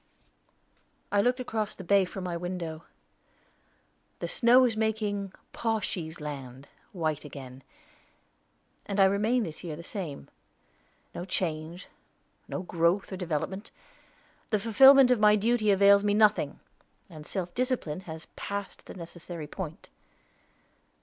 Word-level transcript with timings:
I 1.11 1.21
looked 1.21 1.39
across 1.39 1.75
the 1.75 1.83
bay 1.83 2.05
from 2.05 2.23
my 2.23 2.35
window. 2.35 2.85
"The 4.17 4.27
snow 4.27 4.65
is 4.65 4.75
making 4.75 5.31
'Pawshee's 5.53 6.19
Land' 6.19 6.67
white 6.91 7.23
again, 7.23 7.61
and 8.87 8.99
I 8.99 9.05
remain 9.05 9.43
this 9.43 9.63
year 9.63 9.75
the 9.75 9.83
same. 9.83 10.27
No 11.13 11.23
change, 11.23 11.87
no 12.47 12.63
growth 12.63 13.13
or 13.13 13.15
development! 13.17 13.69
The 14.49 14.57
fulfillment 14.57 15.11
of 15.11 15.21
duty 15.39 15.69
avails 15.69 16.03
me 16.03 16.15
nothing; 16.15 16.59
and 17.07 17.27
self 17.27 17.53
discipline 17.53 17.99
has 18.09 18.25
passed 18.35 18.87
the 18.87 18.95
necessary 18.95 19.45
point." 19.45 19.91